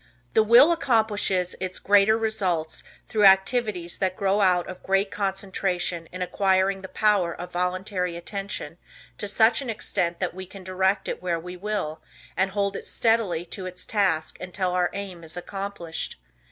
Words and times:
The 0.33 0.41
Will 0.41 0.71
accomplishes 0.71 1.55
its 1.59 1.77
greater 1.77 2.17
results 2.17 2.81
through 3.07 3.25
activities 3.25 3.99
that 3.99 4.15
grow 4.17 4.41
out 4.41 4.67
of 4.67 4.81
great 4.81 5.11
concentration 5.11 6.07
in 6.11 6.23
acquiring 6.23 6.81
the 6.81 6.87
power 6.89 7.35
of 7.39 7.51
voluntary 7.51 8.17
attention 8.17 8.79
to 9.19 9.27
such 9.27 9.61
an 9.61 9.69
extent 9.69 10.19
that 10.19 10.33
we 10.33 10.47
can 10.47 10.63
direct 10.63 11.07
it 11.07 11.21
where 11.21 11.39
we 11.39 11.55
will 11.55 12.01
and 12.35 12.49
hold 12.49 12.75
it 12.75 12.87
steadily 12.87 13.45
to 13.45 13.67
its 13.67 13.85
task 13.85 14.39
until 14.41 14.71
our 14.71 14.89
aim 14.93 15.23
is 15.23 15.37
accomplished. 15.37 16.15